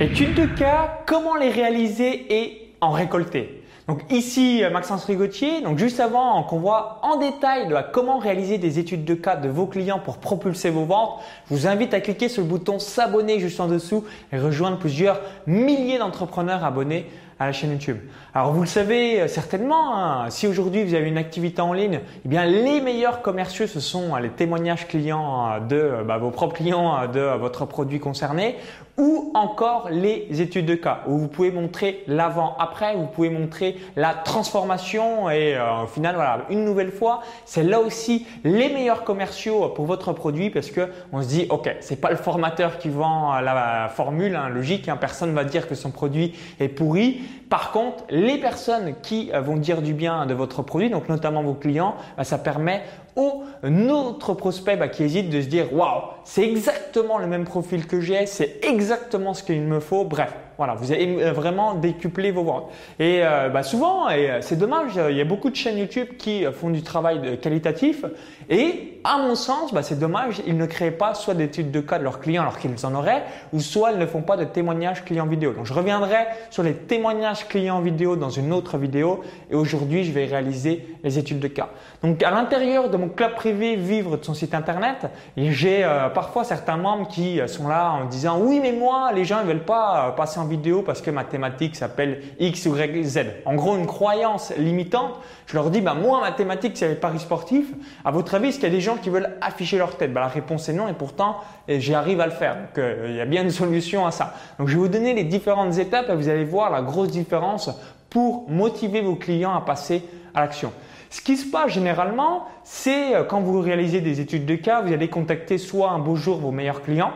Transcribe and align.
Études 0.00 0.34
de 0.34 0.46
cas, 0.46 1.00
comment 1.06 1.34
les 1.34 1.50
réaliser 1.50 2.32
et 2.32 2.72
en 2.80 2.92
récolter. 2.92 3.64
Donc 3.88 4.02
ici 4.10 4.62
Maxence 4.72 5.04
Rigotier, 5.06 5.60
donc 5.60 5.76
juste 5.76 5.98
avant 5.98 6.40
qu'on 6.44 6.60
voit 6.60 7.00
en 7.02 7.16
détail 7.16 7.74
comment 7.92 8.18
réaliser 8.18 8.58
des 8.58 8.78
études 8.78 9.04
de 9.04 9.14
cas 9.14 9.34
de 9.34 9.48
vos 9.48 9.66
clients 9.66 9.98
pour 9.98 10.18
propulser 10.18 10.70
vos 10.70 10.84
ventes, 10.84 11.18
je 11.48 11.54
vous 11.54 11.66
invite 11.66 11.94
à 11.94 12.00
cliquer 12.00 12.28
sur 12.28 12.42
le 12.42 12.48
bouton 12.48 12.78
s'abonner 12.78 13.40
juste 13.40 13.58
en 13.58 13.66
dessous 13.66 14.04
et 14.32 14.38
rejoindre 14.38 14.78
plusieurs 14.78 15.20
milliers 15.48 15.98
d'entrepreneurs 15.98 16.64
abonnés 16.64 17.06
à 17.40 17.46
la 17.46 17.52
chaîne 17.52 17.70
YouTube. 17.70 17.98
Alors 18.34 18.52
vous 18.52 18.60
le 18.60 18.66
savez 18.66 19.20
euh, 19.20 19.28
certainement, 19.28 19.96
hein, 19.96 20.30
si 20.30 20.46
aujourd'hui 20.46 20.84
vous 20.84 20.94
avez 20.94 21.08
une 21.08 21.18
activité 21.18 21.60
en 21.60 21.72
ligne, 21.72 22.00
eh 22.24 22.28
bien 22.28 22.44
les 22.44 22.80
meilleurs 22.80 23.22
commerciaux 23.22 23.66
ce 23.66 23.80
sont 23.80 24.14
euh, 24.14 24.20
les 24.20 24.30
témoignages 24.30 24.88
clients 24.88 25.48
euh, 25.52 25.60
de 25.60 26.04
bah, 26.04 26.18
vos 26.18 26.30
propres 26.30 26.56
clients 26.56 27.06
de 27.06 27.20
votre 27.38 27.64
produit 27.64 28.00
concerné 28.00 28.56
ou 28.98 29.30
encore 29.34 29.88
les 29.90 30.26
études 30.40 30.66
de 30.66 30.74
cas 30.74 31.00
où 31.06 31.16
vous 31.16 31.28
pouvez 31.28 31.50
montrer 31.50 32.02
l'avant-après, 32.06 32.94
vous 32.96 33.06
pouvez 33.06 33.30
montrer 33.30 33.76
la 33.96 34.12
transformation 34.12 35.30
et 35.30 35.56
au 35.58 35.86
final 35.86 36.16
voilà 36.16 36.40
une 36.50 36.64
nouvelle 36.64 36.90
fois 36.90 37.20
c'est 37.44 37.62
là 37.62 37.80
aussi 37.80 38.26
les 38.44 38.68
meilleurs 38.68 39.04
commerciaux 39.04 39.68
pour 39.68 39.86
votre 39.86 40.12
produit 40.12 40.50
parce 40.50 40.70
que 40.70 40.88
on 41.12 41.22
se 41.22 41.28
dit 41.28 41.46
ok 41.48 41.76
c'est 41.80 42.00
pas 42.00 42.10
le 42.10 42.16
formateur 42.16 42.78
qui 42.78 42.88
vend 42.88 43.38
la 43.40 43.88
formule 43.88 44.36
hein, 44.36 44.48
logique, 44.48 44.88
hein, 44.88 44.96
personne 44.96 45.32
va 45.34 45.44
dire 45.44 45.68
que 45.68 45.74
son 45.74 45.90
produit 45.90 46.34
est 46.60 46.68
pourri. 46.68 47.20
Par 47.48 47.72
contre, 47.72 48.04
les 48.10 48.38
personnes 48.38 48.94
qui 49.02 49.30
euh, 49.32 49.40
vont 49.40 49.56
dire 49.56 49.82
du 49.82 49.94
bien 49.94 50.26
de 50.26 50.34
votre 50.34 50.62
produit, 50.62 50.90
donc 50.90 51.08
notamment 51.08 51.42
vos 51.42 51.54
clients, 51.54 51.94
bah, 52.16 52.24
ça 52.24 52.38
permet 52.38 52.82
aux 53.16 53.42
autres 53.90 54.34
prospects 54.34 54.78
bah, 54.78 54.88
qui 54.88 55.02
hésitent 55.02 55.30
de 55.30 55.40
se 55.40 55.46
dire 55.46 55.72
waouh, 55.72 56.02
c'est 56.28 56.42
exactement 56.42 57.16
le 57.16 57.26
même 57.26 57.44
profil 57.44 57.86
que 57.86 58.02
j'ai, 58.02 58.26
c'est 58.26 58.62
exactement 58.62 59.32
ce 59.32 59.42
qu'il 59.42 59.62
me 59.62 59.80
faut. 59.80 60.04
Bref, 60.04 60.34
voilà, 60.58 60.74
vous 60.74 60.92
allez 60.92 61.22
euh, 61.22 61.32
vraiment 61.32 61.72
décupler 61.72 62.32
vos 62.32 62.44
ventes. 62.44 62.70
Et 62.98 63.20
euh, 63.22 63.48
bah, 63.48 63.62
souvent, 63.62 64.10
et 64.10 64.28
c'est 64.42 64.58
dommage, 64.58 65.00
il 65.08 65.16
y 65.16 65.22
a 65.22 65.24
beaucoup 65.24 65.48
de 65.48 65.56
chaînes 65.56 65.78
YouTube 65.78 66.08
qui 66.18 66.44
font 66.52 66.68
du 66.68 66.82
travail 66.82 67.38
qualitatif 67.40 68.04
et 68.50 69.00
à 69.04 69.16
mon 69.16 69.36
sens, 69.36 69.72
bah, 69.72 69.82
c'est 69.82 69.98
dommage, 69.98 70.42
ils 70.46 70.56
ne 70.58 70.66
créent 70.66 70.90
pas 70.90 71.14
soit 71.14 71.32
d'études 71.32 71.70
de 71.70 71.80
cas 71.80 71.98
de 71.98 72.04
leurs 72.04 72.20
clients 72.20 72.42
alors 72.42 72.58
qu'ils 72.58 72.84
en 72.84 72.94
auraient, 72.94 73.22
ou 73.54 73.60
soit 73.60 73.92
ils 73.92 73.98
ne 73.98 74.04
font 74.04 74.20
pas 74.20 74.36
de 74.36 74.44
témoignages 74.44 75.06
clients 75.06 75.26
vidéo. 75.26 75.52
Donc 75.54 75.64
je 75.64 75.72
reviendrai 75.72 76.26
sur 76.50 76.62
les 76.62 76.74
témoignages 76.74 77.48
clients 77.48 77.80
vidéo 77.80 78.16
dans 78.16 78.28
une 78.28 78.52
autre 78.52 78.76
vidéo 78.76 79.22
et 79.50 79.54
aujourd'hui 79.54 80.04
je 80.04 80.12
vais 80.12 80.26
réaliser 80.26 80.86
les 81.04 81.18
études 81.18 81.40
de 81.40 81.48
cas. 81.48 81.70
Donc 82.02 82.22
à 82.22 82.30
l'intérieur 82.30 82.90
de 82.90 82.96
mon 82.96 83.08
club 83.08 83.34
privé 83.34 83.74
Vivre 83.74 84.16
de 84.16 84.24
son 84.24 84.32
site 84.32 84.54
internet, 84.54 85.06
j'ai 85.36 85.84
euh, 85.84 86.08
parfois 86.08 86.44
certains 86.44 86.76
membres 86.76 87.08
qui 87.08 87.40
euh, 87.40 87.48
sont 87.48 87.66
là 87.66 87.90
en 87.90 88.04
disant 88.04 88.38
oui 88.40 88.60
mais 88.62 88.70
moi 88.70 89.10
les 89.12 89.24
gens 89.24 89.42
ne 89.42 89.46
veulent 89.48 89.64
pas 89.64 90.06
euh, 90.06 90.10
passer 90.12 90.38
en 90.38 90.44
vidéo 90.44 90.82
parce 90.82 91.02
que 91.02 91.10
ma 91.10 91.24
thématique 91.24 91.74
s'appelle 91.74 92.22
X, 92.38 92.66
Y, 92.66 93.04
Z. 93.04 93.20
En 93.44 93.54
gros 93.56 93.76
une 93.76 93.86
croyance 93.86 94.52
limitante. 94.56 95.18
Je 95.46 95.54
leur 95.54 95.70
dis 95.70 95.80
bah 95.80 95.94
moi 95.94 96.20
ma 96.20 96.30
thématique 96.30 96.76
c'est 96.76 96.88
les 96.88 96.94
paris 96.94 97.18
sportifs. 97.18 97.72
À 98.04 98.12
votre 98.12 98.32
avis 98.36 98.50
est-ce 98.50 98.60
qu'il 98.60 98.68
y 98.68 98.72
a 98.72 98.74
des 98.74 98.80
gens 98.80 98.96
qui 98.96 99.10
veulent 99.10 99.36
afficher 99.40 99.78
leur 99.78 99.96
tête? 99.96 100.12
Bah, 100.12 100.20
La 100.20 100.28
réponse 100.28 100.68
est 100.68 100.74
non 100.74 100.86
et 100.86 100.92
pourtant 100.92 101.38
j'y 101.68 101.94
arrive 101.94 102.20
à 102.20 102.26
le 102.26 102.32
faire. 102.32 102.56
Donc 102.56 102.84
il 103.08 103.16
y 103.16 103.20
a 103.20 103.26
bien 103.26 103.42
une 103.42 103.50
solution 103.50 104.06
à 104.06 104.12
ça. 104.12 104.34
Donc 104.60 104.68
je 104.68 104.74
vais 104.74 104.80
vous 104.80 104.88
donner 104.88 105.14
les 105.14 105.24
différentes 105.24 105.76
étapes 105.78 106.08
et 106.10 106.14
vous 106.14 106.28
allez 106.28 106.44
voir 106.44 106.70
la 106.70 106.82
grosse 106.82 107.08
différence 107.08 107.70
pour 108.08 108.48
motiver 108.48 109.00
vos 109.00 109.16
clients 109.16 109.54
à 109.54 109.62
passer 109.62 110.04
à 110.34 110.42
l'action. 110.42 110.72
Ce 111.10 111.20
qui 111.20 111.36
se 111.36 111.50
passe 111.50 111.72
généralement, 111.72 112.48
c'est 112.64 113.14
euh, 113.14 113.24
quand 113.24 113.40
vous 113.40 113.60
réalisez 113.60 114.00
des 114.00 114.20
études 114.20 114.46
de 114.46 114.56
cas, 114.56 114.82
vous 114.82 114.92
allez 114.92 115.08
contacter 115.08 115.58
soit 115.58 115.90
un 115.90 115.98
beau 115.98 116.16
jour 116.16 116.38
vos 116.38 116.50
meilleurs 116.50 116.82
clients, 116.82 117.12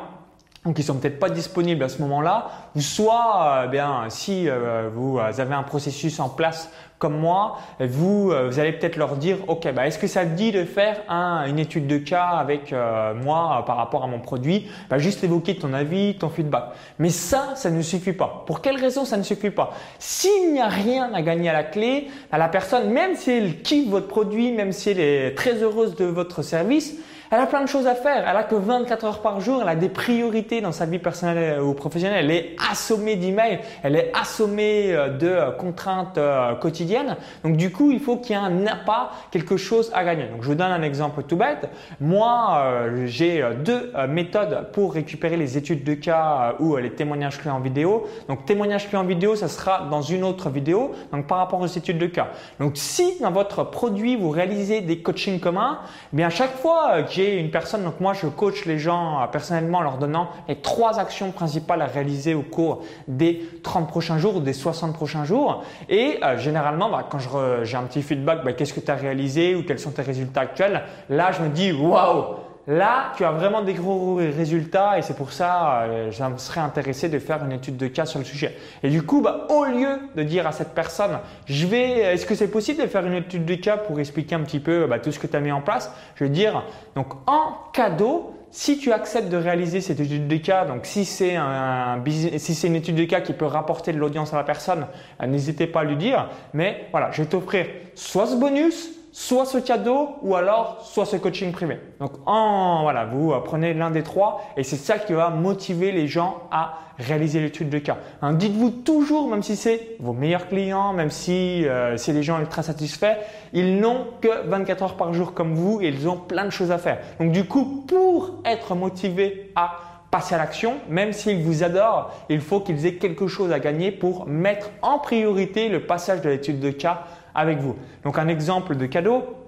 donc 0.64 0.78
ils 0.78 0.84
sont 0.84 0.96
peut-être 0.96 1.18
pas 1.18 1.30
disponibles 1.30 1.82
à 1.82 1.88
ce 1.88 2.00
moment-là, 2.02 2.50
ou 2.76 2.80
soit, 2.80 3.64
euh, 3.64 3.66
bien, 3.66 4.04
si 4.08 4.48
euh, 4.48 4.88
vous 4.94 5.18
avez 5.18 5.54
un 5.54 5.62
processus 5.62 6.20
en 6.20 6.28
place 6.28 6.70
comme 7.02 7.18
moi, 7.18 7.58
vous, 7.80 8.30
euh, 8.30 8.48
vous 8.48 8.60
allez 8.60 8.70
peut-être 8.70 8.94
leur 8.96 9.16
dire, 9.16 9.38
ok, 9.48 9.74
bah, 9.74 9.88
est-ce 9.88 9.98
que 9.98 10.06
ça 10.06 10.24
te 10.24 10.36
dit 10.36 10.52
de 10.52 10.64
faire 10.64 11.00
un, 11.08 11.46
une 11.48 11.58
étude 11.58 11.88
de 11.88 11.98
cas 11.98 12.26
avec 12.26 12.72
euh, 12.72 13.12
moi 13.12 13.58
euh, 13.58 13.66
par 13.66 13.76
rapport 13.76 14.04
à 14.04 14.06
mon 14.06 14.20
produit? 14.20 14.68
Bah, 14.88 14.98
Juste 14.98 15.24
évoquer 15.24 15.56
ton 15.56 15.72
avis, 15.72 16.14
ton 16.16 16.28
feedback. 16.28 16.66
Mais 17.00 17.08
ça, 17.08 17.54
ça 17.56 17.70
ne 17.72 17.82
suffit 17.82 18.12
pas. 18.12 18.44
Pour 18.46 18.60
quelle 18.60 18.76
raison 18.76 19.04
ça 19.04 19.16
ne 19.16 19.24
suffit 19.24 19.50
pas? 19.50 19.72
S'il 19.98 20.52
n'y 20.52 20.60
a 20.60 20.68
rien 20.68 21.12
à 21.12 21.22
gagner 21.22 21.48
à 21.48 21.54
la 21.54 21.64
clé, 21.64 22.06
à 22.30 22.38
la 22.38 22.46
personne, 22.46 22.88
même 22.90 23.16
si 23.16 23.32
elle 23.32 23.62
kiffe 23.62 23.88
votre 23.90 24.06
produit, 24.06 24.52
même 24.52 24.70
si 24.70 24.90
elle 24.90 25.00
est 25.00 25.34
très 25.34 25.54
heureuse 25.54 25.96
de 25.96 26.04
votre 26.04 26.42
service, 26.42 26.94
elle 27.32 27.40
a 27.40 27.46
plein 27.46 27.62
de 27.62 27.66
choses 27.66 27.86
à 27.86 27.94
faire. 27.94 28.28
Elle 28.28 28.36
a 28.36 28.44
que 28.44 28.54
24 28.54 29.04
heures 29.06 29.22
par 29.22 29.40
jour. 29.40 29.62
Elle 29.62 29.68
a 29.70 29.74
des 29.74 29.88
priorités 29.88 30.60
dans 30.60 30.70
sa 30.70 30.84
vie 30.84 30.98
personnelle 30.98 31.62
ou 31.62 31.72
professionnelle. 31.72 32.26
Elle 32.26 32.30
est 32.30 32.56
assommée 32.70 33.16
d'emails. 33.16 33.60
Elle 33.82 33.96
est 33.96 34.12
assommée 34.14 34.92
euh, 34.92 35.08
de 35.08 35.28
euh, 35.28 35.50
contraintes 35.50 36.18
euh, 36.18 36.54
quotidiennes. 36.56 37.16
Donc 37.42 37.56
du 37.56 37.72
coup, 37.72 37.90
il 37.90 38.00
faut 38.00 38.18
qu'il 38.18 38.36
y 38.36 38.38
ait 38.38 38.42
un 38.42 38.66
appât, 38.66 39.12
quelque 39.30 39.56
chose 39.56 39.90
à 39.94 40.04
gagner. 40.04 40.24
Donc 40.24 40.42
je 40.42 40.48
vous 40.48 40.54
donne 40.54 40.72
un 40.72 40.82
exemple 40.82 41.22
tout 41.22 41.36
bête. 41.36 41.70
Moi, 42.00 42.64
j'ai 43.06 43.42
deux 43.64 43.92
méthodes 44.08 44.68
pour 44.72 44.92
récupérer 44.92 45.38
les 45.38 45.56
études 45.56 45.84
de 45.84 45.94
cas 45.94 46.54
ou 46.60 46.76
les 46.76 46.90
témoignages 46.90 47.38
clients 47.38 47.60
vidéo. 47.60 48.06
Donc 48.28 48.44
témoignages 48.44 48.88
clients 48.88 49.04
vidéo, 49.04 49.36
ça 49.36 49.48
sera 49.48 49.88
dans 49.90 50.02
une 50.02 50.24
autre 50.24 50.50
vidéo. 50.50 50.92
Donc 51.12 51.26
par 51.26 51.38
rapport 51.38 51.60
aux 51.60 51.66
études 51.66 51.98
de 51.98 52.06
cas. 52.06 52.28
Donc 52.60 52.72
si 52.74 53.18
dans 53.20 53.30
votre 53.30 53.64
produit 53.64 54.16
vous 54.16 54.30
réalisez 54.30 54.82
des 54.82 54.98
coachings 54.98 55.40
communs, 55.40 55.78
eh 56.12 56.16
bien 56.16 56.26
à 56.26 56.30
chaque 56.30 56.56
fois 56.56 57.02
que 57.02 57.21
une 57.30 57.50
personne, 57.50 57.84
donc 57.84 58.00
moi 58.00 58.12
je 58.12 58.26
coach 58.26 58.64
les 58.64 58.78
gens 58.78 59.20
euh, 59.20 59.26
personnellement 59.26 59.78
en 59.78 59.82
leur 59.82 59.98
donnant 59.98 60.28
les 60.48 60.56
trois 60.56 60.98
actions 60.98 61.30
principales 61.30 61.82
à 61.82 61.86
réaliser 61.86 62.34
au 62.34 62.42
cours 62.42 62.82
des 63.08 63.48
30 63.62 63.88
prochains 63.88 64.18
jours 64.18 64.36
ou 64.36 64.40
des 64.40 64.52
60 64.52 64.94
prochains 64.94 65.24
jours. 65.24 65.64
Et 65.88 66.18
euh, 66.22 66.38
généralement, 66.38 66.90
bah, 66.90 67.06
quand 67.08 67.18
j'ai 67.62 67.76
un 67.76 67.84
petit 67.84 68.02
feedback, 68.02 68.44
bah, 68.44 68.52
qu'est-ce 68.52 68.72
que 68.72 68.80
tu 68.80 68.90
as 68.90 68.96
réalisé 68.96 69.54
ou 69.54 69.62
quels 69.64 69.78
sont 69.78 69.90
tes 69.90 70.02
résultats 70.02 70.42
actuels, 70.42 70.82
là 71.08 71.32
je 71.32 71.42
me 71.42 71.48
dis 71.48 71.72
waouh 71.72 72.36
Là, 72.68 73.12
tu 73.16 73.24
as 73.24 73.32
vraiment 73.32 73.62
des 73.62 73.74
gros 73.74 74.14
résultats 74.14 74.96
et 74.96 75.02
c'est 75.02 75.16
pour 75.16 75.32
ça 75.32 75.82
euh, 75.82 76.12
je 76.12 76.22
serais 76.36 76.60
intéressé 76.60 77.08
de 77.08 77.18
faire 77.18 77.44
une 77.44 77.50
étude 77.50 77.76
de 77.76 77.88
cas 77.88 78.06
sur 78.06 78.20
le 78.20 78.24
sujet. 78.24 78.56
Et 78.84 78.88
du 78.88 79.02
coup, 79.02 79.20
bah, 79.20 79.48
au 79.50 79.64
lieu 79.64 79.98
de 80.14 80.22
dire 80.22 80.46
à 80.46 80.52
cette 80.52 80.72
personne, 80.72 81.18
je 81.46 81.66
vais, 81.66 81.98
est-ce 81.98 82.24
que 82.24 82.36
c'est 82.36 82.48
possible 82.48 82.80
de 82.80 82.86
faire 82.86 83.04
une 83.04 83.14
étude 83.14 83.44
de 83.44 83.56
cas 83.56 83.76
pour 83.76 83.98
expliquer 83.98 84.36
un 84.36 84.40
petit 84.40 84.60
peu 84.60 84.86
bah, 84.86 85.00
tout 85.00 85.10
ce 85.10 85.18
que 85.18 85.26
tu 85.26 85.36
as 85.36 85.40
mis 85.40 85.50
en 85.50 85.60
place? 85.60 85.92
Je 86.14 86.22
vais 86.22 86.30
dire, 86.30 86.64
donc 86.94 87.08
en 87.26 87.54
cadeau, 87.72 88.32
si 88.52 88.78
tu 88.78 88.92
acceptes 88.92 89.28
de 89.28 89.38
réaliser 89.38 89.80
cette 89.80 89.98
étude 89.98 90.28
de 90.28 90.36
cas, 90.36 90.64
donc 90.64 90.86
si 90.86 91.04
c'est 91.04 91.34
un, 91.34 92.00
si 92.36 92.66
une 92.66 92.76
étude 92.76 92.94
de 92.94 93.04
cas 93.04 93.22
qui 93.22 93.32
peut 93.32 93.46
rapporter 93.46 93.92
de 93.92 93.98
l'audience 93.98 94.32
à 94.34 94.36
la 94.36 94.44
personne, 94.44 94.86
euh, 95.20 95.26
n'hésitez 95.26 95.66
pas 95.66 95.80
à 95.80 95.84
lui 95.84 95.96
dire. 95.96 96.28
Mais 96.54 96.86
voilà, 96.92 97.10
je 97.10 97.22
vais 97.22 97.28
t'offrir 97.28 97.66
soit 97.96 98.26
ce 98.26 98.36
bonus, 98.36 98.90
soit 99.12 99.44
ce 99.44 99.58
cadeau 99.58 100.08
ou 100.22 100.34
alors 100.34 100.80
soit 100.82 101.04
ce 101.04 101.16
coaching 101.16 101.52
privé. 101.52 101.78
Donc 102.00 102.12
en 102.26 102.82
voilà, 102.82 103.04
vous 103.04 103.32
prenez 103.44 103.74
l'un 103.74 103.90
des 103.90 104.02
trois 104.02 104.42
et 104.56 104.64
c'est 104.64 104.76
ça 104.76 104.98
qui 104.98 105.12
va 105.12 105.28
motiver 105.28 105.92
les 105.92 106.08
gens 106.08 106.48
à 106.50 106.78
réaliser 106.98 107.40
l'étude 107.40 107.68
de 107.68 107.78
cas. 107.78 107.98
Hein, 108.22 108.32
dites-vous 108.32 108.70
toujours, 108.70 109.28
même 109.28 109.42
si 109.42 109.56
c'est 109.56 109.96
vos 110.00 110.14
meilleurs 110.14 110.48
clients, 110.48 110.92
même 110.92 111.10
si 111.10 111.66
euh, 111.66 111.96
c'est 111.96 112.12
des 112.12 112.22
gens 112.22 112.40
ultra 112.40 112.62
satisfaits, 112.62 113.18
ils 113.52 113.78
n'ont 113.78 114.06
que 114.20 114.46
24 114.46 114.82
heures 114.82 114.96
par 114.96 115.12
jour 115.12 115.34
comme 115.34 115.54
vous 115.54 115.80
et 115.82 115.88
ils 115.88 116.08
ont 116.08 116.16
plein 116.16 116.46
de 116.46 116.50
choses 116.50 116.70
à 116.70 116.78
faire. 116.78 116.98
Donc 117.20 117.32
du 117.32 117.44
coup, 117.44 117.84
pour 117.86 118.40
être 118.44 118.74
motivés 118.74 119.52
à 119.54 119.72
passer 120.10 120.34
à 120.34 120.38
l'action, 120.38 120.74
même 120.90 121.12
s'ils 121.12 121.42
vous 121.42 121.62
adorent, 121.62 122.12
il 122.28 122.40
faut 122.40 122.60
qu'ils 122.60 122.84
aient 122.86 122.96
quelque 122.96 123.26
chose 123.26 123.50
à 123.50 123.58
gagner 123.58 123.90
pour 123.90 124.26
mettre 124.26 124.70
en 124.82 124.98
priorité 124.98 125.68
le 125.68 125.86
passage 125.86 126.20
de 126.20 126.28
l'étude 126.28 126.60
de 126.60 126.70
cas 126.70 127.04
avec 127.34 127.58
vous. 127.58 127.76
Donc 128.04 128.18
un 128.18 128.28
exemple 128.28 128.76
de 128.76 128.86
cadeau, 128.86 129.42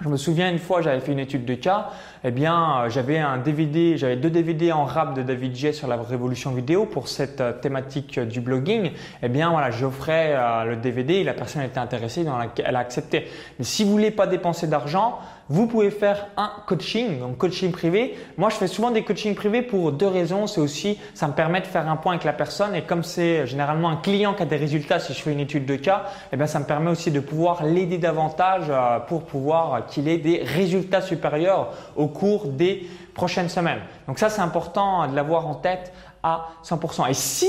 je 0.00 0.08
me 0.08 0.16
souviens 0.16 0.48
une 0.48 0.60
fois, 0.60 0.80
j'avais 0.80 1.00
fait 1.00 1.10
une 1.10 1.18
étude 1.18 1.44
de 1.44 1.54
cas. 1.54 1.88
Eh 2.22 2.30
bien, 2.30 2.82
euh, 2.82 2.88
j'avais 2.88 3.18
un 3.18 3.38
DVD, 3.38 3.96
j'avais 3.96 4.14
deux 4.14 4.30
DVD 4.30 4.70
en 4.70 4.84
rap 4.84 5.14
de 5.14 5.22
David 5.22 5.56
J 5.56 5.74
sur 5.74 5.88
la 5.88 5.96
révolution 5.96 6.52
vidéo 6.52 6.86
pour 6.86 7.08
cette 7.08 7.40
euh, 7.40 7.52
thématique 7.52 8.16
euh, 8.16 8.24
du 8.24 8.40
blogging. 8.40 8.92
Eh 9.24 9.28
bien, 9.28 9.50
voilà, 9.50 9.72
j'offrais 9.72 10.36
le 10.66 10.76
DVD 10.76 11.14
et 11.14 11.24
la 11.24 11.34
personne 11.34 11.62
était 11.62 11.80
intéressée, 11.80 12.24
elle 12.64 12.76
a 12.76 12.78
accepté. 12.78 13.26
Mais 13.58 13.64
si 13.64 13.82
vous 13.82 13.90
voulez 13.90 14.12
pas 14.12 14.28
dépenser 14.28 14.68
d'argent, 14.68 15.18
vous 15.48 15.66
pouvez 15.66 15.90
faire 15.90 16.28
un 16.36 16.50
coaching, 16.66 17.20
donc 17.20 17.38
coaching 17.38 17.72
privé. 17.72 18.16
Moi, 18.36 18.50
je 18.50 18.56
fais 18.56 18.66
souvent 18.66 18.90
des 18.90 19.02
coachings 19.02 19.34
privés 19.34 19.62
pour 19.62 19.92
deux 19.92 20.06
raisons. 20.06 20.46
C'est 20.46 20.60
aussi, 20.60 20.98
ça 21.14 21.26
me 21.26 21.32
permet 21.32 21.60
de 21.60 21.66
faire 21.66 21.88
un 21.88 21.96
point 21.96 22.12
avec 22.14 22.24
la 22.24 22.32
personne 22.32 22.74
et 22.74 22.82
comme 22.82 23.02
c'est 23.02 23.46
généralement 23.46 23.88
un 23.88 23.96
client 23.96 24.34
qui 24.34 24.42
a 24.42 24.46
des 24.46 24.56
résultats, 24.56 25.00
si 25.00 25.14
je 25.14 25.20
fais 25.20 25.32
une 25.32 25.40
étude 25.40 25.64
de 25.64 25.76
cas, 25.76 26.04
eh 26.32 26.36
bien, 26.36 26.46
ça 26.46 26.58
me 26.58 26.64
permet 26.64 26.90
aussi 26.90 27.10
de 27.10 27.20
pouvoir 27.20 27.64
l'aider 27.64 27.98
davantage 27.98 28.70
pour 29.08 29.24
pouvoir 29.24 29.86
qu'il 29.86 30.08
ait 30.08 30.18
des 30.18 30.42
résultats 30.44 31.00
supérieurs 31.00 31.72
au 31.96 32.08
cours 32.08 32.46
des 32.46 32.86
prochaines 33.14 33.48
semaines. 33.48 33.80
Donc 34.06 34.18
ça, 34.18 34.30
c'est 34.30 34.40
important 34.40 35.08
de 35.08 35.16
l'avoir 35.16 35.46
en 35.46 35.54
tête 35.54 35.92
à 36.22 36.48
100%. 36.64 37.08
Et 37.10 37.14
si, 37.14 37.46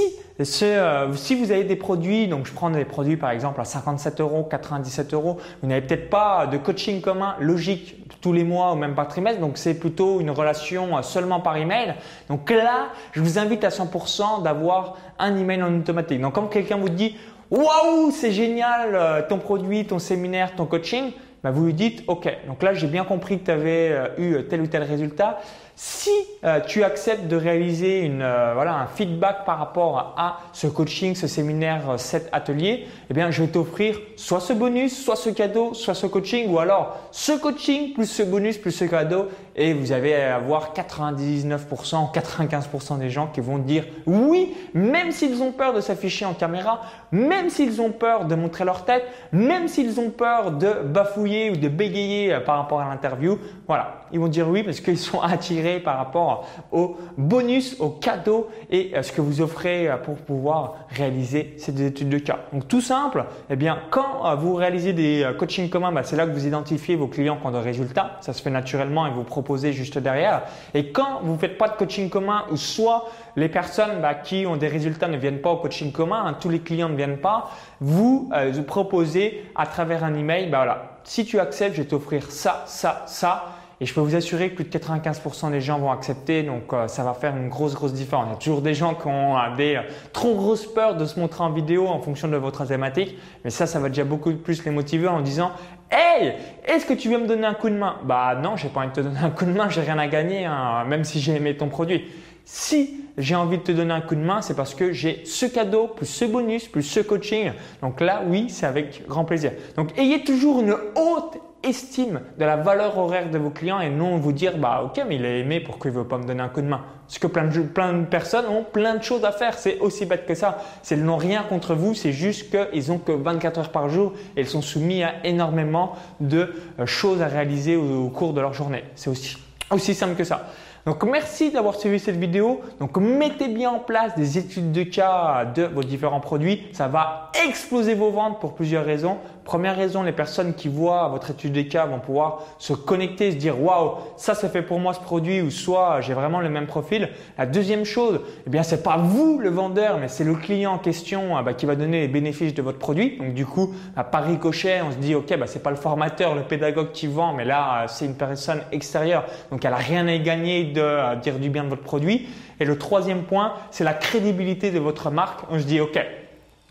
euh, 0.62 1.14
si 1.16 1.36
vous 1.36 1.52
avez 1.52 1.64
des 1.64 1.76
produits, 1.76 2.28
donc 2.28 2.46
je 2.46 2.54
prends 2.54 2.70
des 2.70 2.86
produits 2.86 3.18
par 3.18 3.32
exemple 3.32 3.60
à 3.62 3.66
57 3.66 4.22
euros, 4.22 4.44
97 4.44 5.14
euros, 5.14 5.38
vous 5.62 5.70
n'avez 5.70 5.86
peut-être 5.86 6.10
pas 6.10 6.48
de 6.48 6.58
coaching 6.58 7.02
commun 7.02 7.36
logique 7.40 7.96
tous 8.22 8.34
les 8.34 8.44
mois 8.44 8.74
ou 8.74 8.76
même 8.76 8.96
par 8.96 9.08
trimestre, 9.08 9.40
donc 9.40 9.58
c'est 9.58 9.74
plutôt 9.76 10.20
une 10.20 10.30
relation 10.30 11.02
seulement 11.04 11.40
par 11.40 11.56
email. 11.58 11.96
Donc 12.28 12.50
là, 12.50 12.90
je 13.14 13.22
vous 13.22 13.40
invite 13.40 13.64
à 13.64 13.70
100% 13.70 14.44
d'avoir 14.44 14.98
un 15.20 15.38
email 15.38 15.64
en 15.64 15.80
automatique. 15.80 16.20
Donc 16.20 16.36
quand 16.36 16.48
quelqu'un 16.48 16.78
vous 16.78 16.90
dit 16.90 17.16
Waouh, 17.52 18.12
c'est 18.12 18.32
génial 18.32 18.94
euh, 18.94 19.22
ton 19.28 19.40
produit, 19.40 19.86
ton 19.86 19.98
séminaire, 19.98 20.56
ton 20.56 20.68
coaching, 20.68 21.14
bah, 21.44 21.50
vous 21.50 21.66
lui 21.66 21.74
dites 21.74 22.04
OK. 22.08 22.30
Donc 22.48 22.62
là, 22.62 22.74
j'ai 22.74 22.86
bien 22.86 23.04
compris 23.04 23.40
que 23.40 23.46
tu 23.46 23.52
avais 23.52 23.90
euh, 23.92 24.08
eu 24.20 24.44
tel 24.48 24.62
ou 24.62 24.68
tel 24.68 24.84
résultat. 24.84 25.40
Si 25.82 26.12
euh, 26.44 26.60
tu 26.60 26.84
acceptes 26.84 27.30
de 27.30 27.38
réaliser 27.38 28.12
euh, 28.20 28.60
un 28.60 28.88
feedback 28.88 29.46
par 29.46 29.60
rapport 29.60 30.14
à 30.18 30.40
ce 30.52 30.68
coaching, 30.68 31.16
ce 31.16 31.26
séminaire, 31.26 31.92
euh, 31.92 31.98
cet 31.98 32.28
atelier, 32.34 32.86
eh 33.10 33.14
bien, 33.14 33.32
je 33.32 33.44
vais 33.44 33.48
t'offrir 33.48 33.98
soit 34.18 34.42
ce 34.42 34.52
bonus, 34.52 35.02
soit 35.02 35.16
ce 35.16 35.30
cadeau, 35.30 35.74
soit 35.74 35.94
ce 35.94 36.06
coaching, 36.06 36.50
ou 36.50 36.60
alors 36.60 36.98
ce 37.12 37.32
coaching 37.32 37.94
plus 37.94 38.08
ce 38.08 38.24
bonus 38.24 38.58
plus 38.58 38.74
ce 38.74 38.84
cadeau, 38.84 39.30
et 39.56 39.72
vous 39.72 39.94
allez 39.94 40.14
avoir 40.16 40.74
99%, 40.74 42.12
95% 42.14 43.00
des 43.00 43.10
gens 43.10 43.28
qui 43.28 43.40
vont 43.40 43.58
dire 43.58 43.86
oui, 44.06 44.58
même 44.74 45.12
s'ils 45.12 45.42
ont 45.42 45.54
peur 45.54 45.74
de 45.74 45.80
s'afficher 45.80 46.26
en 46.26 46.34
caméra, 46.34 46.82
même 47.14 47.50
s'ils 47.50 47.80
ont 47.80 47.92
peur 47.92 48.26
de 48.26 48.36
montrer 48.36 48.66
leur 48.66 48.84
tête, 48.84 49.06
même 49.32 49.70
s'ils 49.70 49.98
ont 49.98 50.10
peur 50.10 50.52
de 50.52 50.74
bafouiller 50.84 51.52
ou 51.52 51.56
de 51.56 51.70
bégayer 51.70 52.38
par 52.46 52.58
rapport 52.58 52.82
à 52.82 52.90
l'interview. 52.90 53.40
Voilà, 53.66 54.02
ils 54.12 54.20
vont 54.20 54.28
dire 54.28 54.50
oui 54.50 54.64
parce 54.64 54.82
qu'ils 54.82 54.98
sont 54.98 55.22
attirés 55.22 55.69
par 55.78 55.98
rapport 55.98 56.48
aux 56.72 56.98
bonus, 57.18 57.80
aux 57.80 57.90
cadeaux 57.90 58.48
et 58.72 58.96
à 58.96 59.04
ce 59.04 59.12
que 59.12 59.22
vous 59.22 59.42
offrez 59.42 59.88
euh, 59.88 59.98
pour 59.98 60.16
pouvoir 60.16 60.76
réaliser 60.90 61.54
ces 61.58 61.86
études 61.86 62.10
de 62.10 62.18
cas. 62.18 62.40
Donc 62.52 62.68
tout 62.68 62.82
simple, 62.82 63.26
eh 63.50 63.56
bien 63.56 63.80
quand 63.92 64.26
euh, 64.26 64.36
vous 64.36 64.56
réalisez 64.56 64.94
des 64.94 65.24
euh, 65.24 65.34
coachings 65.34 65.70
communs, 65.70 65.92
bah, 65.92 66.04
c'est 66.04 66.16
là 66.16 66.26
que 66.26 66.32
vous 66.32 66.48
identifiez 66.48 66.96
vos 66.96 67.08
clients 67.08 67.38
qui 67.38 67.46
ont 67.46 67.52
des 67.52 67.60
résultats. 67.60 68.18
Ça 68.22 68.34
se 68.34 68.42
fait 68.42 68.50
naturellement 68.50 69.06
et 69.06 69.12
vous 69.12 69.24
proposez 69.24 69.74
juste 69.74 69.98
derrière. 69.98 70.44
Et 70.74 70.92
quand 70.92 71.22
vous 71.24 71.34
ne 71.34 71.38
faites 71.38 71.58
pas 71.58 71.70
de 71.70 71.76
coaching 71.76 72.10
commun 72.10 72.46
ou 72.52 72.58
soit 72.58 73.10
les 73.36 73.50
personnes 73.50 74.02
bah, 74.02 74.16
qui 74.16 74.46
ont 74.48 74.58
des 74.58 74.68
résultats 74.68 75.08
ne 75.08 75.18
viennent 75.18 75.42
pas 75.42 75.52
au 75.52 75.58
coaching 75.58 75.92
commun, 75.92 76.24
hein, 76.26 76.36
tous 76.40 76.50
les 76.50 76.60
clients 76.60 76.90
ne 76.90 76.96
viennent 76.96 77.20
pas, 77.20 77.52
vous, 77.80 78.32
vous 78.52 78.64
proposez 78.64 79.46
à 79.56 79.66
travers 79.66 80.04
un 80.04 80.14
email, 80.14 80.50
bah, 80.50 80.58
voilà, 80.58 81.00
si 81.04 81.26
tu 81.26 81.40
acceptes, 81.40 81.76
je 81.76 81.82
vais 81.82 81.88
t'offrir 81.88 82.30
ça, 82.30 82.64
ça, 82.66 83.04
ça 83.06 83.46
et 83.82 83.86
je 83.86 83.94
peux 83.94 84.02
vous 84.02 84.16
assurer 84.16 84.50
que 84.50 84.56
plus 84.56 84.66
de 84.66 84.78
95% 84.78 85.52
des 85.52 85.62
gens 85.62 85.80
vont 85.80 85.92
accepter, 85.92 86.44
donc 86.44 86.74
euh, 86.74 86.88
ça 86.88 87.04
va 87.04 87.14
faire 87.14 87.36
une 87.38 87.48
grosse, 87.48 87.74
grosse 87.74 87.94
différence. 87.94 88.26
Il 88.28 88.32
y 88.32 88.36
a 88.36 88.38
toujours 88.38 88.62
des 88.62 88.74
gens 88.74 88.94
qui 88.94 89.08
ont 89.08 89.38
euh, 89.38 89.56
des 89.56 89.76
euh, 89.76 89.82
trop 90.12 90.36
grosses 90.36 90.66
peurs 90.66 90.96
de 90.98 91.06
se 91.06 91.18
montrer 91.20 91.44
en 91.44 91.52
vidéo 91.52 91.88
en 91.88 92.02
fonction 92.02 92.28
de 92.28 92.36
votre 92.36 92.66
thématique, 92.66 93.18
mais 93.44 93.50
ça, 93.50 93.68
ça 93.68 93.80
va 93.80 93.88
déjà 93.88 94.04
beaucoup 94.04 94.34
plus 94.34 94.66
les 94.66 94.72
motiver 94.72 95.08
en 95.08 95.22
disant 95.22 95.52
Hey, 95.92 96.34
est-ce 96.66 96.86
que 96.86 96.94
tu 96.94 97.10
veux 97.10 97.18
me 97.20 97.26
donner 97.26 97.46
un 97.46 97.54
coup 97.54 97.70
de 97.70 97.76
main? 97.76 97.96
Bah 98.04 98.36
non, 98.36 98.58
j'ai 98.58 98.68
pas 98.68 98.82
envie 98.82 98.90
de 98.90 98.94
te 98.94 99.02
donner 99.02 99.20
un 99.20 99.32
coup 99.32 99.46
de 99.46 99.52
main, 99.52 99.70
j'ai 99.70 99.82
rien 99.82 99.98
à 99.98 100.08
gagner, 100.08 100.46
hein, 100.46 100.84
même 100.86 101.04
si 101.04 101.20
j'ai 101.20 101.36
aimé 101.36 101.56
ton 101.56 101.70
produit. 101.70 102.06
Si 102.44 103.06
j'ai 103.18 103.36
envie 103.36 103.60
de 103.60 103.64
te 103.64 103.72
donner 103.72 103.94
un 103.94 104.02
coup 104.02 104.16
de 104.16 104.22
main, 104.22 104.42
c'est 104.42 104.56
parce 104.56 104.76
que 104.76 104.92
j'ai 104.92 105.24
ce 105.26 105.46
cadeau, 105.46 105.88
plus 105.88 106.06
ce 106.06 106.26
bonus, 106.26 106.68
plus 106.68 106.84
ce 106.84 107.00
coaching. 107.00 107.52
Donc 107.82 108.02
là, 108.02 108.24
oui, 108.28 108.48
c'est 108.50 108.66
avec 108.66 109.08
grand 109.08 109.24
plaisir. 109.24 109.54
Donc 109.78 109.98
ayez 109.98 110.24
toujours 110.24 110.60
une 110.62 110.74
haute 110.74 111.40
estime 111.64 112.22
de 112.38 112.46
la 112.46 112.56
valeur 112.56 112.98
horaire 112.98 113.30
de 113.30 113.38
vos 113.38 113.50
clients 113.50 113.80
et 113.80 113.90
non 113.90 114.18
vous 114.18 114.32
dire 114.32 114.58
bah 114.58 114.82
ok 114.86 115.04
mais 115.08 115.18
il 115.18 115.26
a 115.26 115.38
aimé 115.38 115.60
pourquoi 115.60 115.92
il 115.92 115.98
veut 115.98 116.08
pas 116.08 116.18
me 116.18 116.26
donner 116.26 116.42
un 116.42 116.50
coup 116.50 116.62
de 116.62 116.68
main? 116.68 116.82
Parce 117.08 117.20
que 117.20 117.28
plein 117.28 117.46
de, 117.46 118.06
personnes 118.06 118.46
ont 118.48 118.64
plein 118.64 118.96
de 118.96 119.04
choses 119.04 119.26
à 119.26 119.32
faire 119.32 119.58
c'est 119.58 119.80
aussi 119.80 120.06
bête 120.06 120.26
que 120.26 120.36
ça. 120.36 120.60
Ils 120.92 121.04
n'ont 121.04 121.18
rien 121.18 121.44
contre 121.44 121.76
vous 121.76 121.94
c'est 121.94 122.14
juste 122.14 122.50
qu'ils 122.50 122.92
ont 122.92 122.98
que 122.98 123.12
24 123.12 123.60
heures 123.60 123.72
par 123.72 123.90
jour 123.90 124.14
et 124.38 124.42
ils 124.42 124.48
sont 124.48 124.62
soumis 124.62 125.04
à 125.04 125.16
énormément 125.26 125.94
de 126.20 126.54
euh, 126.80 126.86
choses 126.86 127.22
à 127.22 127.28
réaliser 127.28 127.76
au, 127.76 128.06
au 128.06 128.10
cours 128.10 128.34
de 128.34 128.42
leur 128.42 128.54
journée. 128.54 128.84
C'est 128.96 129.10
aussi 129.10 129.38
aussi 129.72 129.94
simple 129.94 130.16
que 130.16 130.24
ça 130.24 130.48
donc 130.86 131.04
merci 131.04 131.52
d'avoir 131.52 131.76
suivi 131.76 132.00
cette 132.00 132.18
vidéo. 132.18 132.62
Donc 132.80 132.98
mettez 132.98 133.48
bien 133.48 133.72
en 133.72 133.80
place 133.80 134.16
des 134.16 134.38
études 134.38 134.72
de 134.72 134.84
cas 134.84 135.46
de 135.46 135.64
vos 135.64 135.84
différents 135.84 136.20
produits. 136.20 136.68
Ça 136.72 136.88
va 136.88 137.32
exploser 137.48 137.94
vos 137.94 138.12
ventes 138.12 138.40
pour 138.40 138.56
plusieurs 138.56 138.86
raisons. 138.86 139.18
Première 139.44 139.76
raison, 139.76 140.04
les 140.04 140.12
personnes 140.12 140.54
qui 140.54 140.68
voient 140.68 141.08
votre 141.08 141.32
étude 141.32 141.54
de 141.54 141.64
cas 141.64 141.88
vont 141.88 142.00
pouvoir 142.00 142.44
se 142.60 142.74
connecter, 142.74 143.32
se 143.32 143.38
dire 143.38 143.60
waouh, 143.62 143.94
ça 144.16 144.36
c'est 144.36 144.50
fait 144.50 144.62
pour 144.62 144.80
moi 144.80 144.94
ce 144.94 145.00
produit 145.00 145.42
ou 145.42 145.50
soit 145.50 146.02
j'ai 146.02 146.14
vraiment 146.14 146.40
le 146.40 146.50
même 146.50 146.68
profil. 146.68 147.10
La 147.38 147.48
deuxième 147.48 147.84
chose, 147.84 148.22
eh 148.46 148.50
bien 148.50 148.62
c'est 148.62 148.84
pas 148.84 148.98
vous 148.98 149.40
le 149.40 149.50
vendeur, 149.50 149.98
mais 149.98 150.08
c'est 150.08 150.24
le 150.24 150.36
client 150.36 150.74
en 150.74 150.78
question 150.78 151.36
ah, 151.36 151.42
bah, 151.42 151.54
qui 151.54 151.66
va 151.66 151.76
donner 151.76 152.02
les 152.02 152.08
bénéfices 152.08 152.54
de 152.54 152.62
votre 152.62 152.78
produit. 152.78 153.18
Donc 153.18 153.34
du 153.34 153.46
coup, 153.46 153.74
à 153.96 154.04
par 154.04 154.26
ricochet, 154.26 154.82
on 154.88 154.92
se 154.92 154.98
dit 154.98 155.16
ok, 155.16 155.36
bah 155.38 155.48
c'est 155.48 155.64
pas 155.64 155.72
le 155.72 155.78
formateur, 155.78 156.36
le 156.36 156.44
pédagogue 156.44 156.92
qui 156.92 157.08
vend, 157.08 157.34
mais 157.34 157.46
là 157.46 157.86
c'est 157.88 158.06
une 158.06 158.16
personne 158.16 158.62
extérieure, 158.72 159.26
donc 159.52 159.66
elle 159.66 159.74
a 159.74 159.78
rien 159.78 160.08
à 160.08 160.18
gagner 160.20 160.69
de 160.70 160.82
euh, 160.82 161.16
dire 161.16 161.40
du 161.40 161.50
bien 161.50 161.64
de 161.64 161.70
votre 161.70 161.84
produit. 161.84 162.28
Et 162.60 162.66
le 162.66 162.78
troisième 162.78 163.24
point, 163.24 163.54
c'est 163.72 163.84
la 163.84 163.94
crédibilité 163.94 164.72
de 164.72 164.80
votre 164.80 165.12
marque. 165.12 165.42
On 165.50 165.60
se 165.60 165.66
dit 165.66 165.80
ok, 165.80 166.00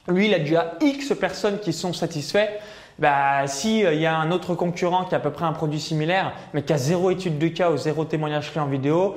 lui, 0.09 0.29
il 0.29 0.35
a 0.35 0.39
déjà 0.39 0.75
X 0.81 1.13
personnes 1.19 1.59
qui 1.59 1.73
sont 1.73 1.93
satisfaits. 1.93 2.49
Bah, 2.99 3.47
si 3.47 3.81
il 3.81 4.01
y 4.01 4.07
a 4.07 4.17
un 4.17 4.33
autre 4.33 4.57
concurrent 4.57 5.05
qui 5.05 5.15
a 5.15 5.19
à 5.19 5.21
peu 5.21 5.31
près 5.31 5.45
un 5.45 5.53
produit 5.53 5.79
similaire, 5.79 6.33
mais 6.53 6.63
qui 6.63 6.73
a 6.73 6.79
zéro 6.79 7.13
étude 7.13 7.39
de 7.39 7.47
cas 7.47 7.71
ou 7.71 7.77
zéro 7.77 8.05
témoignage 8.05 8.51
client 8.51 8.67
vidéo, 8.67 9.17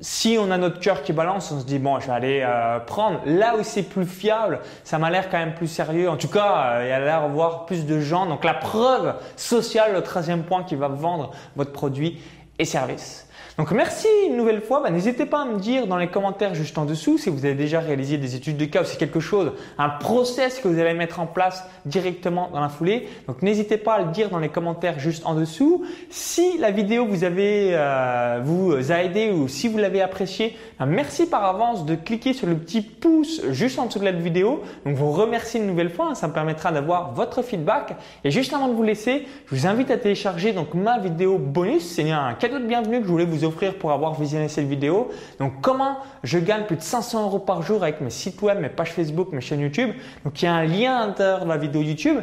si 0.00 0.36
on 0.40 0.50
a 0.50 0.58
notre 0.58 0.80
cœur 0.80 1.04
qui 1.04 1.12
balance, 1.12 1.52
on 1.52 1.60
se 1.60 1.64
dit 1.64 1.78
bon, 1.78 2.00
je 2.00 2.08
vais 2.08 2.12
aller 2.12 2.40
euh, 2.44 2.80
prendre 2.80 3.20
là 3.24 3.54
où 3.56 3.62
c'est 3.62 3.84
plus 3.84 4.04
fiable. 4.04 4.58
Ça 4.82 4.98
m'a 4.98 5.10
l'air 5.10 5.30
quand 5.30 5.38
même 5.38 5.54
plus 5.54 5.68
sérieux. 5.68 6.10
En 6.10 6.16
tout 6.16 6.28
cas, 6.28 6.56
euh, 6.56 6.84
il 6.84 6.88
y 6.88 6.92
a 6.92 6.98
l'air 6.98 7.28
voir 7.28 7.66
plus 7.66 7.86
de 7.86 8.00
gens. 8.00 8.26
Donc 8.26 8.42
la 8.42 8.54
preuve 8.54 9.14
sociale, 9.36 9.92
le 9.94 10.00
13e 10.00 10.42
point 10.42 10.64
qui 10.64 10.74
va 10.74 10.88
vendre 10.88 11.30
votre 11.54 11.72
produit 11.72 12.20
et 12.58 12.64
service. 12.64 13.26
Donc 13.58 13.70
merci 13.70 14.08
une 14.26 14.36
nouvelle 14.36 14.62
fois. 14.62 14.80
Bah, 14.80 14.90
n'hésitez 14.90 15.26
pas 15.26 15.42
à 15.42 15.44
me 15.44 15.58
dire 15.58 15.86
dans 15.86 15.98
les 15.98 16.08
commentaires 16.08 16.54
juste 16.54 16.78
en 16.78 16.86
dessous 16.86 17.18
si 17.18 17.28
vous 17.28 17.44
avez 17.44 17.54
déjà 17.54 17.80
réalisé 17.80 18.16
des 18.16 18.34
études 18.34 18.56
de 18.56 18.64
cas 18.64 18.82
ou 18.82 18.84
c'est 18.84 18.96
quelque 18.96 19.20
chose, 19.20 19.52
un 19.78 19.90
process 19.90 20.58
que 20.58 20.68
vous 20.68 20.78
allez 20.78 20.94
mettre 20.94 21.20
en 21.20 21.26
place 21.26 21.64
directement 21.84 22.48
dans 22.52 22.60
la 22.60 22.70
foulée. 22.70 23.08
Donc 23.26 23.42
n'hésitez 23.42 23.76
pas 23.76 23.94
à 23.94 24.02
le 24.02 24.10
dire 24.10 24.30
dans 24.30 24.38
les 24.38 24.48
commentaires 24.48 24.98
juste 24.98 25.26
en 25.26 25.34
dessous. 25.34 25.84
Si 26.08 26.56
la 26.58 26.70
vidéo 26.70 27.06
vous 27.06 27.22
euh, 27.24 28.82
a 28.90 29.02
aidé 29.02 29.30
ou 29.30 29.48
si 29.48 29.68
vous 29.68 29.76
l'avez 29.76 30.00
apprécié, 30.00 30.56
bah, 30.78 30.86
merci 30.86 31.26
par 31.26 31.44
avance 31.44 31.84
de 31.84 31.94
cliquer 31.94 32.32
sur 32.32 32.46
le 32.46 32.56
petit 32.56 32.80
pouce 32.80 33.42
juste 33.50 33.78
en 33.78 33.86
dessous 33.86 33.98
de 33.98 34.04
la 34.04 34.12
vidéo. 34.12 34.62
Donc 34.86 34.94
vous 34.94 35.12
remercie 35.12 35.58
une 35.58 35.66
nouvelle 35.66 35.90
fois. 35.90 36.08
Hein. 36.10 36.14
ça 36.14 36.26
me 36.26 36.32
permettra 36.32 36.72
d'avoir 36.72 37.12
votre 37.12 37.42
feedback. 37.42 37.96
Et 38.24 38.30
juste 38.30 38.54
avant 38.54 38.68
de 38.68 38.74
vous 38.74 38.82
laisser, 38.82 39.26
je 39.46 39.56
vous 39.56 39.66
invite 39.66 39.90
à 39.90 39.98
télécharger 39.98 40.52
donc 40.52 40.72
ma 40.72 40.98
vidéo 40.98 41.36
bonus. 41.36 41.82
C'est 41.82 42.10
un 42.10 42.32
cadeau 42.42 42.58
de 42.58 42.66
bienvenue 42.66 42.98
que 42.98 43.06
je 43.06 43.08
voulais 43.12 43.24
vous 43.24 43.44
offrir 43.44 43.78
pour 43.78 43.92
avoir 43.92 44.20
visionné 44.20 44.48
cette 44.48 44.66
vidéo. 44.66 45.12
Donc 45.38 45.60
comment 45.60 45.98
je 46.24 46.40
gagne 46.40 46.64
plus 46.64 46.74
de 46.74 46.82
500 46.82 47.26
euros 47.26 47.38
par 47.38 47.62
jour 47.62 47.84
avec 47.84 48.00
mes 48.00 48.10
sites 48.10 48.42
web, 48.42 48.58
mes 48.58 48.68
pages 48.68 48.90
Facebook, 48.90 49.28
mes 49.30 49.40
chaînes 49.40 49.60
YouTube. 49.60 49.90
Donc 50.24 50.42
il 50.42 50.46
y 50.46 50.48
a 50.48 50.54
un 50.54 50.64
lien 50.64 50.96
à 50.96 51.06
l'intérieur 51.06 51.44
de 51.44 51.48
la 51.48 51.56
vidéo 51.56 51.82
YouTube. 51.82 52.18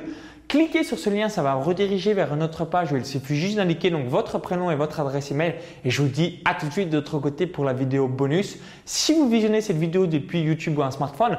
Cliquez 0.50 0.84
sur 0.84 1.00
ce 1.00 1.10
lien, 1.10 1.30
ça 1.30 1.42
va 1.42 1.54
rediriger 1.54 2.14
vers 2.14 2.34
une 2.34 2.44
autre 2.44 2.66
page 2.66 2.92
où 2.92 2.98
il 2.98 3.06
suffit 3.06 3.38
juste 3.38 3.56
d'indiquer 3.56 3.92
donc 3.92 4.08
votre 4.08 4.40
prénom 4.40 4.70
et 4.70 4.76
votre 4.76 5.00
adresse 5.00 5.32
email. 5.32 5.56
Et 5.86 5.90
je 5.90 6.02
vous 6.02 6.10
dis 6.10 6.42
à 6.44 6.54
tout 6.54 6.66
de 6.66 6.72
suite 6.74 6.90
de 6.90 6.98
l'autre 6.98 7.18
côté 7.20 7.48
pour 7.48 7.64
la 7.64 7.72
vidéo 7.72 8.10
bonus. 8.10 8.58
Si 8.84 9.14
vous 9.14 9.30
visionnez 9.30 9.62
cette 9.62 9.78
vidéo 9.78 10.06
depuis 10.06 10.42
YouTube 10.42 10.78
ou 10.80 10.84
un 10.84 10.92
smartphone, 10.92 11.38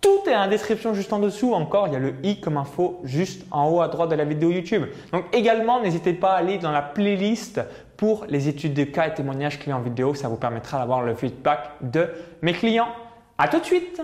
tout 0.00 0.22
est 0.30 0.36
en 0.36 0.48
description 0.48 0.94
juste 0.94 1.12
en 1.12 1.18
dessous. 1.18 1.52
Encore, 1.52 1.88
il 1.88 1.92
y 1.92 1.96
a 1.96 1.98
le 1.98 2.14
i 2.22 2.40
comme 2.40 2.56
info 2.56 3.00
juste 3.04 3.44
en 3.50 3.68
haut 3.68 3.82
à 3.82 3.88
droite 3.88 4.10
de 4.10 4.14
la 4.14 4.24
vidéo 4.24 4.50
YouTube. 4.50 4.84
Donc 5.12 5.24
également, 5.32 5.82
n'hésitez 5.82 6.12
pas 6.12 6.32
à 6.32 6.36
aller 6.36 6.58
dans 6.58 6.70
la 6.70 6.80
playlist 6.80 7.60
pour 8.00 8.24
les 8.30 8.48
études 8.48 8.72
de 8.72 8.84
cas 8.84 9.08
et 9.08 9.12
témoignages 9.14 9.58
clients 9.58 9.82
vidéo. 9.82 10.14
Ça 10.14 10.28
vous 10.28 10.38
permettra 10.38 10.78
d'avoir 10.78 11.02
le 11.02 11.14
feedback 11.14 11.72
de 11.82 12.08
mes 12.40 12.54
clients. 12.54 12.88
À 13.36 13.46
tout 13.46 13.60
de 13.60 13.64
suite 13.66 14.00